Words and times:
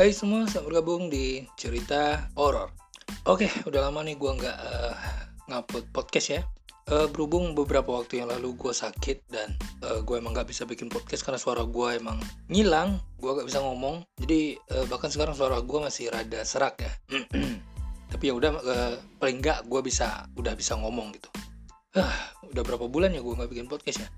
Hai 0.00 0.16
semua, 0.16 0.48
selamat 0.48 0.64
bergabung 0.64 1.12
di 1.12 1.44
cerita 1.60 2.32
horor. 2.32 2.72
Oke, 3.28 3.52
udah 3.68 3.84
lama 3.84 4.00
nih 4.00 4.16
gue 4.16 4.32
nggak 4.32 4.56
uh, 4.56 4.96
ngupload 5.52 5.92
podcast 5.92 6.40
ya. 6.40 6.42
Uh, 6.88 7.04
berhubung 7.12 7.52
beberapa 7.52 8.00
waktu 8.00 8.24
yang 8.24 8.32
lalu 8.32 8.56
gue 8.56 8.72
sakit 8.72 9.28
dan 9.28 9.52
uh, 9.84 10.00
gue 10.00 10.16
emang 10.16 10.32
nggak 10.32 10.48
bisa 10.48 10.64
bikin 10.64 10.88
podcast 10.88 11.20
karena 11.20 11.36
suara 11.36 11.68
gue 11.68 12.00
emang 12.00 12.16
ngilang, 12.48 12.96
gue 13.20 13.28
nggak 13.28 13.52
bisa 13.52 13.60
ngomong. 13.60 14.00
Jadi 14.16 14.56
uh, 14.72 14.88
bahkan 14.88 15.12
sekarang 15.12 15.36
suara 15.36 15.60
gue 15.60 15.78
masih 15.84 16.08
rada 16.08 16.48
serak 16.48 16.80
ya. 16.80 16.92
Tapi 18.16 18.24
ya 18.24 18.32
udah, 18.32 18.56
uh, 18.56 18.96
paling 19.20 19.44
nggak 19.44 19.68
gue 19.68 19.84
bisa 19.84 20.24
udah 20.32 20.56
bisa 20.56 20.80
ngomong 20.80 21.12
gitu. 21.12 21.28
Uh, 21.90 22.14
udah 22.54 22.62
berapa 22.62 22.86
bulan 22.86 23.10
ya 23.10 23.18
gue 23.18 23.34
nggak 23.34 23.50
bikin 23.50 23.66
podcast 23.66 24.06
ya. 24.06 24.08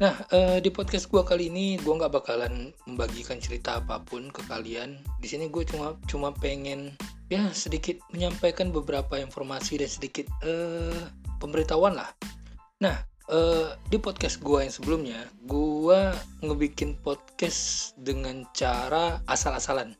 Nah, 0.00 0.16
uh, 0.32 0.56
di 0.64 0.72
podcast 0.72 1.12
gue 1.12 1.20
kali 1.20 1.52
ini 1.52 1.76
gue 1.76 1.92
nggak 1.92 2.08
bakalan 2.08 2.72
membagikan 2.88 3.36
cerita 3.36 3.84
apa 3.84 4.00
pun 4.00 4.32
ke 4.32 4.40
kalian. 4.48 4.96
Di 5.20 5.28
sini 5.28 5.52
gue 5.52 5.60
cuma 5.68 5.92
cuma 6.08 6.32
pengen 6.32 6.96
ya 7.28 7.52
sedikit 7.52 8.00
menyampaikan 8.16 8.72
beberapa 8.72 9.20
informasi 9.20 9.84
dan 9.84 9.92
sedikit 9.92 10.24
uh, 10.40 11.12
pemberitahuan 11.36 12.00
lah. 12.00 12.08
Nah, 12.80 13.04
uh, 13.28 13.76
di 13.92 14.00
podcast 14.00 14.40
gue 14.40 14.64
yang 14.64 14.72
sebelumnya, 14.72 15.20
gue 15.44 16.16
ngebikin 16.40 16.96
podcast 17.04 17.92
dengan 18.00 18.48
cara 18.56 19.20
asal-asalan. 19.28 19.92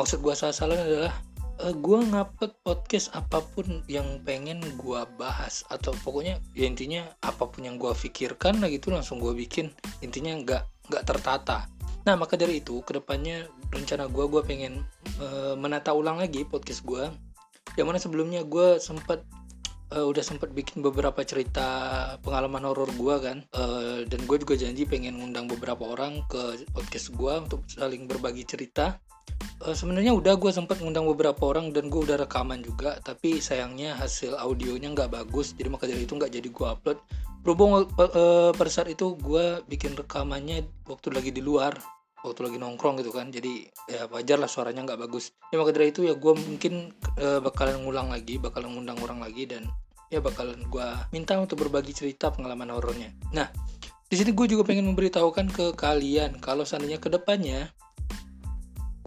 Maksud 0.00 0.24
gue 0.24 0.32
asal-asalan 0.32 0.80
adalah 0.80 1.12
uh, 1.58 1.70
eh, 1.70 1.74
gue 1.74 1.98
ngupload 1.98 2.52
podcast 2.62 3.10
apa 3.14 3.42
pun 3.42 3.82
yang 3.90 4.22
pengen 4.22 4.62
gue 4.78 5.00
bahas 5.18 5.66
atau 5.68 5.92
pokoknya 6.06 6.38
ya 6.54 6.66
intinya 6.66 7.02
apa 7.22 7.50
pun 7.50 7.66
yang 7.66 7.76
gue 7.76 7.90
pikirkan 7.92 8.62
lah 8.62 8.70
gitu 8.70 8.94
langsung 8.94 9.18
gue 9.18 9.34
bikin. 9.34 9.74
Intinya 10.00 10.38
nggak 10.38 10.62
nggak 10.90 11.04
tertata. 11.04 11.66
Nah 12.06 12.14
maka 12.14 12.38
dari 12.38 12.62
itu 12.62 12.80
ke 12.86 12.96
depannya 12.96 13.50
rencana 13.74 14.08
gue 14.08 14.24
gue 14.30 14.42
pengen 14.46 14.86
uh, 15.20 15.54
menata 15.58 15.92
ulang 15.92 16.22
lagi 16.22 16.46
podcast 16.46 16.86
gue 16.86 17.10
yang 17.76 17.86
mana 17.86 18.00
sebelumnya 18.00 18.42
gue 18.48 18.80
sempat 18.80 19.22
uh, 19.92 20.06
udah 20.08 20.24
sempat 20.24 20.50
bikin 20.56 20.80
beberapa 20.80 21.20
cerita 21.22 21.66
pengalaman 22.24 22.64
horor 22.64 22.88
gue 22.94 23.14
kan. 23.20 23.38
Uh, 23.52 24.06
dan 24.08 24.20
gue 24.24 24.36
juga 24.40 24.54
janji 24.56 24.86
pengen 24.88 25.20
ngundang 25.20 25.50
beberapa 25.50 25.84
orang 25.84 26.24
ke 26.30 26.64
podcast 26.72 27.12
gue 27.12 27.32
untuk 27.44 27.60
saling 27.68 28.08
berbagi 28.08 28.46
cerita 28.46 28.96
uh, 29.68 29.76
sebenarnya 29.76 30.16
udah 30.16 30.34
gue 30.40 30.48
sempat 30.48 30.80
ngundang 30.80 31.04
beberapa 31.04 31.52
orang 31.52 31.76
dan 31.76 31.92
gue 31.92 32.00
udah 32.00 32.24
rekaman 32.24 32.64
juga 32.64 32.96
tapi 33.04 33.36
sayangnya 33.44 33.92
hasil 34.00 34.32
audionya 34.40 34.88
nggak 34.96 35.12
bagus 35.12 35.52
jadi 35.52 35.68
maka 35.68 35.84
dari 35.84 36.08
itu 36.08 36.16
nggak 36.16 36.32
jadi 36.32 36.48
gue 36.48 36.66
upload. 36.66 36.98
Berhubung 37.44 37.84
uh, 37.84 38.50
pada 38.56 38.70
saat 38.72 38.88
itu 38.88 39.14
gue 39.20 39.60
bikin 39.68 39.94
rekamannya 39.94 40.64
waktu 40.88 41.12
lagi 41.12 41.30
di 41.30 41.44
luar 41.44 41.76
waktu 42.18 42.50
lagi 42.50 42.58
nongkrong 42.58 42.98
gitu 42.98 43.14
kan 43.14 43.30
jadi 43.30 43.70
ya 43.86 44.10
wajar 44.10 44.42
lah 44.42 44.50
suaranya 44.50 44.88
nggak 44.88 45.00
bagus. 45.06 45.30
Ya 45.52 45.60
maka 45.60 45.70
dari 45.76 45.92
itu 45.92 46.02
ya 46.02 46.16
gue 46.16 46.32
mungkin 46.34 46.96
uh, 47.20 47.38
bakalan 47.44 47.84
ngulang 47.84 48.08
lagi 48.10 48.40
bakalan 48.40 48.74
ngundang 48.74 48.98
orang 49.04 49.22
lagi 49.22 49.46
dan 49.46 49.68
ya 50.08 50.24
bakalan 50.24 50.58
gue 50.66 50.88
minta 51.12 51.36
untuk 51.36 51.60
berbagi 51.62 51.92
cerita 51.94 52.32
pengalaman 52.32 52.72
horornya. 52.72 53.12
Nah 53.30 53.46
di 54.08 54.16
sini 54.16 54.32
gue 54.32 54.46
juga 54.48 54.64
pengen 54.64 54.88
memberitahukan 54.88 55.46
ke 55.52 55.66
kalian 55.76 56.40
kalau 56.40 56.64
seandainya 56.64 56.96
ke 56.96 57.12
depannya 57.12 57.68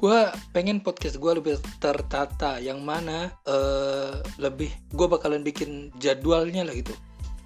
gue 0.02 0.20
pengen 0.50 0.82
podcast 0.82 1.22
gue 1.22 1.30
lebih 1.38 1.62
tertata 1.78 2.58
yang 2.58 2.82
mana 2.82 3.30
uh, 3.46 4.18
lebih 4.42 4.74
gue 4.98 5.08
bakalan 5.08 5.46
bikin 5.46 5.94
jadwalnya 6.02 6.66
lah 6.66 6.74
gitu. 6.74 6.98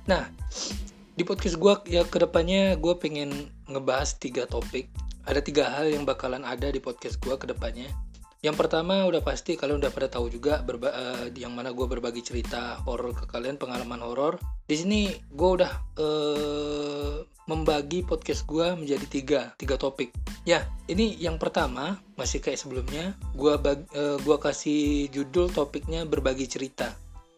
Nah 0.08 0.32
di 1.20 1.24
podcast 1.28 1.60
gue 1.60 1.74
ya 1.92 2.08
ke 2.08 2.16
depannya 2.16 2.80
gue 2.80 2.96
pengen 2.96 3.52
ngebahas 3.68 4.16
tiga 4.16 4.48
topik. 4.48 4.88
Ada 5.28 5.44
tiga 5.44 5.68
hal 5.68 5.92
yang 5.92 6.08
bakalan 6.08 6.48
ada 6.48 6.72
di 6.72 6.80
podcast 6.80 7.20
gue 7.20 7.36
ke 7.36 7.44
depannya 7.44 7.92
yang 8.46 8.54
pertama 8.54 9.02
udah 9.10 9.26
pasti 9.26 9.58
kalian 9.58 9.82
udah 9.82 9.90
pada 9.90 10.06
tahu 10.06 10.30
juga 10.30 10.62
berba 10.62 10.94
uh, 10.94 11.26
yang 11.34 11.50
mana 11.50 11.74
gue 11.74 11.82
berbagi 11.90 12.22
cerita 12.22 12.78
horor 12.86 13.18
ke 13.18 13.26
kalian 13.26 13.58
pengalaman 13.58 13.98
horor. 14.06 14.38
Di 14.70 14.78
sini 14.78 15.10
gue 15.34 15.50
udah 15.50 15.72
uh, 15.98 17.26
membagi 17.46 18.02
podcast 18.02 18.46
gue 18.50 18.74
menjadi 18.74 19.06
tiga 19.06 19.42
tiga 19.58 19.78
topik. 19.78 20.10
Ya 20.46 20.66
ini 20.90 21.14
yang 21.22 21.38
pertama 21.38 22.02
masih 22.18 22.42
kayak 22.42 22.58
sebelumnya 22.58 23.14
gue 23.38 23.54
uh, 23.54 24.18
gua 24.26 24.38
kasih 24.42 25.10
judul 25.14 25.54
topiknya 25.54 26.06
berbagi 26.10 26.50
cerita. 26.50 26.94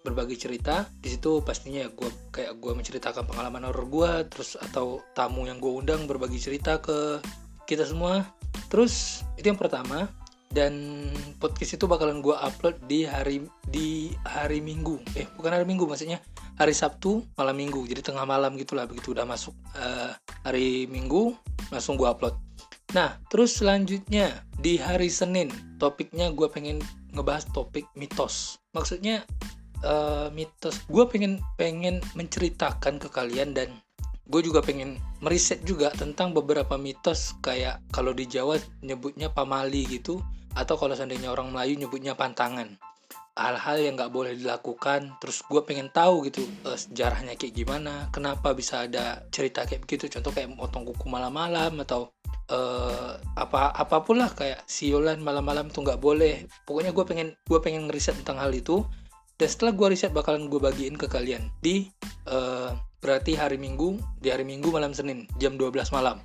Berbagi 0.08 0.40
cerita 0.40 0.88
di 1.04 1.12
situ 1.12 1.44
pastinya 1.44 1.84
gue 1.92 2.08
kayak 2.32 2.64
gue 2.64 2.72
menceritakan 2.72 3.28
pengalaman 3.28 3.68
horor 3.68 3.88
gue 3.92 4.12
terus 4.32 4.56
atau 4.56 5.04
tamu 5.12 5.44
yang 5.44 5.60
gue 5.60 5.72
undang 5.72 6.08
berbagi 6.08 6.40
cerita 6.40 6.80
ke 6.80 7.20
kita 7.68 7.84
semua. 7.84 8.24
Terus 8.72 9.28
itu 9.36 9.52
yang 9.52 9.60
pertama 9.60 10.08
dan 10.48 11.04
podcast 11.44 11.76
itu 11.76 11.86
bakalan 11.92 12.24
gue 12.24 12.32
upload 12.32 12.80
di 12.88 13.04
hari 13.04 13.44
di 13.68 14.16
hari 14.24 14.64
minggu. 14.64 15.04
Eh 15.20 15.28
bukan 15.36 15.52
hari 15.52 15.68
minggu 15.68 15.84
maksudnya 15.84 16.24
hari 16.58 16.74
Sabtu 16.74 17.22
malam 17.38 17.54
minggu 17.54 17.86
jadi 17.86 18.02
tengah 18.02 18.26
malam 18.26 18.58
gitulah 18.58 18.90
begitu 18.90 19.14
udah 19.14 19.30
masuk 19.30 19.54
uh, 19.78 20.12
hari 20.42 20.90
minggu 20.90 21.38
langsung 21.70 21.96
gue 21.96 22.10
upload. 22.10 22.34
Nah 22.98 23.22
terus 23.30 23.62
selanjutnya 23.62 24.42
di 24.58 24.82
hari 24.82 25.08
Senin 25.08 25.54
topiknya 25.78 26.34
gue 26.34 26.50
pengen 26.50 26.82
ngebahas 27.14 27.46
topik 27.54 27.86
mitos. 27.94 28.58
Maksudnya 28.74 29.22
uh, 29.86 30.34
mitos 30.34 30.82
gue 30.90 31.06
pengen 31.06 31.38
pengen 31.62 32.02
menceritakan 32.18 32.98
ke 32.98 33.08
kalian 33.14 33.54
dan 33.54 33.70
gue 34.28 34.42
juga 34.44 34.60
pengen 34.60 35.00
meriset 35.24 35.64
juga 35.64 35.94
tentang 35.94 36.36
beberapa 36.36 36.76
mitos 36.76 37.38
kayak 37.40 37.80
kalau 37.96 38.12
di 38.12 38.28
Jawa 38.28 38.60
nyebutnya 38.84 39.32
pamali 39.32 39.88
gitu 39.88 40.20
atau 40.58 40.76
kalau 40.76 40.98
seandainya 40.98 41.32
orang 41.32 41.54
Melayu 41.54 41.78
nyebutnya 41.80 42.18
pantangan 42.18 42.76
hal-hal 43.38 43.78
yang 43.78 43.94
nggak 43.94 44.10
boleh 44.10 44.34
dilakukan 44.34 45.14
terus 45.22 45.46
gue 45.46 45.62
pengen 45.62 45.94
tahu 45.94 46.26
gitu 46.26 46.42
uh, 46.66 46.74
sejarahnya 46.74 47.38
kayak 47.38 47.54
gimana 47.54 48.10
kenapa 48.10 48.58
bisa 48.58 48.90
ada 48.90 49.22
cerita 49.30 49.64
kayak 49.64 49.86
begitu. 49.86 50.10
Contoh 50.10 50.34
kayak 50.34 50.50
motong 50.58 50.84
kuku 50.90 51.06
malam-malam 51.06 51.78
atau 51.86 52.10
uh, 52.50 53.16
apa 53.38 53.72
apa 53.78 53.98
pun 54.02 54.18
lah 54.18 54.34
kayak 54.34 54.66
siolan 54.66 55.22
malam-malam 55.22 55.70
tuh 55.70 55.86
nggak 55.86 56.02
boleh. 56.02 56.50
Pokoknya 56.66 56.92
gue 56.92 57.06
pengen 57.06 57.30
gue 57.46 57.60
pengen 57.62 57.86
ngeriset 57.86 58.18
tentang 58.26 58.42
hal 58.42 58.52
itu 58.52 58.82
dan 59.38 59.48
setelah 59.48 59.74
gue 59.78 59.88
riset 59.94 60.12
bakalan 60.12 60.50
gue 60.50 60.58
bagiin 60.58 60.98
ke 60.98 61.06
kalian 61.06 61.54
di 61.62 61.94
uh, 62.26 62.74
berarti 62.98 63.38
hari 63.38 63.62
minggu 63.62 64.02
di 64.18 64.34
hari 64.34 64.42
minggu 64.42 64.74
malam 64.74 64.98
senin 64.98 65.30
jam 65.38 65.56
12 65.56 65.94
malam. 65.94 66.18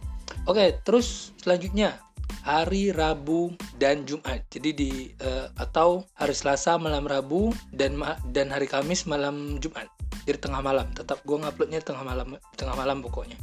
Oke 0.48 0.80
terus 0.82 1.36
selanjutnya 1.44 2.00
hari 2.42 2.90
Rabu 2.90 3.54
dan 3.76 4.08
Jumat. 4.08 4.48
Jadi 4.48 4.70
di 4.72 4.90
uh, 5.22 5.41
atau 5.62 6.02
hari 6.18 6.34
Selasa 6.34 6.74
malam 6.76 7.06
Rabu 7.06 7.54
dan 7.70 7.96
dan 8.34 8.50
hari 8.50 8.66
Kamis 8.66 9.06
malam 9.06 9.62
Jumat. 9.62 9.86
Jadi 10.26 10.38
tengah 10.38 10.62
malam. 10.62 10.90
Tetap 10.94 11.22
gue 11.22 11.38
nguploadnya 11.38 11.80
tengah 11.82 12.02
malam 12.02 12.34
tengah 12.58 12.74
malam 12.74 13.00
pokoknya. 13.00 13.38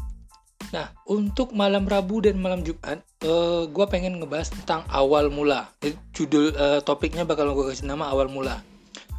Nah, 0.69 0.85
untuk 1.09 1.50
malam 1.58 1.90
Rabu 1.90 2.22
dan 2.22 2.38
malam 2.38 2.62
Jumat, 2.62 3.02
uh, 3.25 3.25
eh, 3.25 3.62
gue 3.66 3.85
pengen 3.90 4.22
ngebahas 4.22 4.53
tentang 4.53 4.85
awal 4.94 5.34
mula. 5.34 5.66
Jadi, 5.81 5.97
judul 6.13 6.53
uh, 6.53 6.78
topiknya 6.85 7.25
bakal 7.25 7.50
gue 7.58 7.74
kasih 7.74 7.90
nama 7.90 8.06
awal 8.13 8.29
mula. 8.29 8.62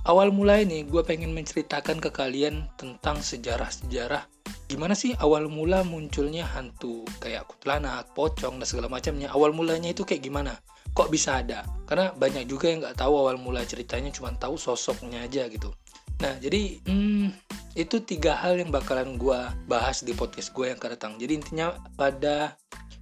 Awal 0.06 0.33
mula 0.33 0.62
ini 0.62 0.87
gue 0.87 1.03
pengen 1.03 1.34
menceritakan 1.37 1.99
ke 1.99 2.09
kalian 2.09 2.71
tentang 2.78 3.21
sejarah-sejarah 3.21 4.40
gimana 4.70 4.94
sih 4.94 5.19
awal 5.19 5.50
mula 5.50 5.82
munculnya 5.82 6.47
hantu 6.47 7.03
kayak 7.19 7.50
kuntilanak, 7.50 8.06
pocong 8.14 8.62
dan 8.62 8.66
segala 8.70 8.86
macamnya. 8.86 9.34
Awal 9.34 9.50
mulanya 9.50 9.91
itu 9.91 10.06
kayak 10.06 10.22
gimana? 10.22 10.54
Kok 10.94 11.10
bisa 11.10 11.42
ada? 11.42 11.66
Karena 11.91 12.14
banyak 12.14 12.47
juga 12.47 12.70
yang 12.70 12.86
nggak 12.86 13.03
tahu 13.03 13.19
awal 13.19 13.34
mula 13.34 13.66
ceritanya 13.66 14.14
cuma 14.14 14.30
tahu 14.38 14.54
sosoknya 14.54 15.26
aja 15.26 15.50
gitu. 15.50 15.75
Nah 16.22 16.38
jadi 16.38 16.78
hmm, 16.86 17.34
itu 17.75 17.98
tiga 18.06 18.38
hal 18.38 18.62
yang 18.62 18.70
bakalan 18.70 19.19
gue 19.19 19.41
bahas 19.66 20.06
di 20.06 20.14
podcast 20.14 20.54
gue 20.54 20.70
yang 20.70 20.78
akan 20.78 20.91
datang. 20.94 21.12
Jadi 21.18 21.33
intinya 21.34 21.74
pada 21.98 22.54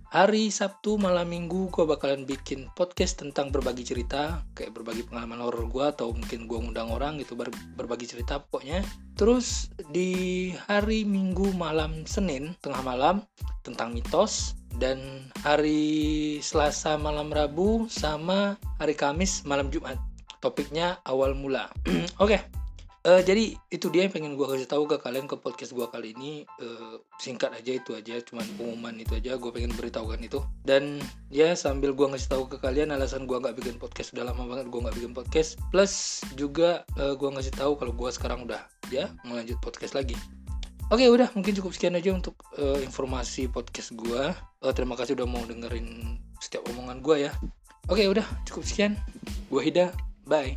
hari 0.08 0.48
Sabtu 0.48 0.96
malam 0.96 1.28
minggu 1.28 1.68
gue 1.68 1.84
bakalan 1.84 2.24
bikin 2.24 2.72
podcast 2.72 3.20
tentang 3.20 3.52
berbagi 3.52 3.84
cerita 3.84 4.40
kayak 4.56 4.72
berbagi 4.72 5.04
pengalaman 5.04 5.44
horor 5.44 5.68
gue 5.68 5.84
atau 5.84 6.16
mungkin 6.16 6.48
gue 6.48 6.56
ngundang 6.56 6.88
orang 6.88 7.20
gitu 7.20 7.36
ber 7.36 7.52
berbagi 7.76 8.08
cerita 8.08 8.40
pokoknya 8.40 8.80
terus 9.18 9.74
di 9.90 10.54
hari 10.70 11.02
minggu 11.02 11.50
malam 11.58 12.06
Senin 12.06 12.54
tengah 12.62 12.86
malam 12.86 13.26
tentang 13.66 13.90
mitos 13.90 14.54
dan 14.78 15.26
hari 15.42 16.38
Selasa 16.38 16.94
malam 16.94 17.34
Rabu 17.34 17.90
sama 17.90 18.54
hari 18.78 18.94
Kamis 18.94 19.42
malam 19.42 19.74
Jumat. 19.74 19.98
Topiknya 20.38 21.02
awal 21.02 21.34
mula. 21.34 21.66
Oke. 22.22 22.38
Okay. 22.38 22.40
Uh, 23.06 23.22
jadi 23.22 23.54
itu 23.72 23.88
dia 23.94 24.04
yang 24.04 24.12
pengen 24.12 24.34
gue 24.34 24.44
kasih 24.44 24.68
tahu 24.68 24.84
ke 24.84 24.98
kalian 25.00 25.30
ke 25.30 25.38
podcast 25.38 25.74
gue 25.74 25.86
kali 25.90 26.14
ini. 26.14 26.46
Uh, 26.62 27.02
singkat 27.18 27.50
aja 27.54 27.78
itu 27.78 27.94
aja 27.94 28.22
cuman 28.22 28.46
pengumuman 28.54 28.94
itu 29.02 29.18
aja. 29.18 29.34
Gue 29.34 29.50
pengen 29.50 29.74
beritahukan 29.74 30.18
itu. 30.22 30.42
Dan 30.62 31.02
ya 31.32 31.58
sambil 31.58 31.90
gue 31.90 32.06
ngasih 32.06 32.30
tahu 32.30 32.46
ke 32.46 32.62
kalian 32.62 32.94
alasan 32.94 33.26
gue 33.26 33.34
nggak 33.34 33.58
bikin 33.58 33.82
podcast 33.82 34.14
udah 34.14 34.30
lama 34.30 34.46
banget 34.46 34.70
gue 34.70 34.80
nggak 34.82 34.96
bikin 34.98 35.12
podcast. 35.14 35.58
Plus 35.74 36.22
juga 36.38 36.86
uh, 37.00 37.10
eh, 37.10 37.14
gue 37.18 37.28
ngasih 37.32 37.54
tahu 37.58 37.74
kalau 37.80 37.90
gue 37.94 38.10
sekarang 38.14 38.46
udah 38.46 38.62
ya 38.90 39.12
melanjut 39.24 39.60
podcast 39.60 39.94
lagi 39.94 40.16
Oke 40.88 41.04
udah 41.04 41.28
mungkin 41.36 41.52
cukup 41.52 41.76
sekian 41.76 42.00
aja 42.00 42.16
untuk 42.16 42.32
uh, 42.56 42.80
informasi 42.80 43.44
podcast 43.52 43.92
gue. 43.92 44.32
Uh, 44.64 44.72
terima 44.72 44.96
kasih 44.96 45.20
udah 45.20 45.28
mau 45.28 45.44
dengerin 45.44 46.16
setiap 46.40 46.64
omongan 46.72 47.04
gue 47.04 47.28
ya. 47.28 47.32
Oke, 47.92 48.08
udah 48.08 48.24
cukup 48.48 48.64
sekian. 48.64 48.92
Gue 49.52 49.68
Hida, 49.68 49.92
bye. 50.24 50.56